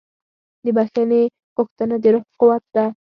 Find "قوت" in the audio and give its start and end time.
2.39-2.63